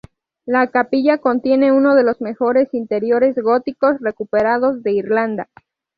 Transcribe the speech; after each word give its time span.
La 0.47 0.65
capilla 0.71 1.19
contiene 1.19 1.71
uno 1.71 1.93
de 1.93 2.01
los 2.03 2.21
mejores 2.21 2.73
interiores 2.73 3.35
góticos 3.35 3.97
recuperados 3.99 4.81
de 4.81 4.93
Irlanda. 4.93 5.47